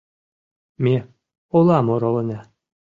Ме 0.83 0.95
олам 1.57 1.85
оролена. 1.93 2.39